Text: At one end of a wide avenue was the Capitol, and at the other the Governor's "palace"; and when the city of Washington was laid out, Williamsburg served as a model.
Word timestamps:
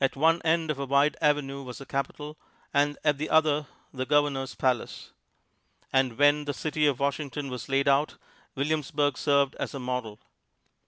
At 0.00 0.16
one 0.16 0.42
end 0.42 0.72
of 0.72 0.80
a 0.80 0.84
wide 0.84 1.16
avenue 1.20 1.62
was 1.62 1.78
the 1.78 1.86
Capitol, 1.86 2.36
and 2.72 2.98
at 3.04 3.18
the 3.18 3.30
other 3.30 3.68
the 3.92 4.04
Governor's 4.04 4.56
"palace"; 4.56 5.12
and 5.92 6.18
when 6.18 6.44
the 6.44 6.52
city 6.52 6.88
of 6.88 6.98
Washington 6.98 7.50
was 7.50 7.68
laid 7.68 7.86
out, 7.86 8.16
Williamsburg 8.56 9.16
served 9.16 9.54
as 9.60 9.72
a 9.72 9.78
model. 9.78 10.18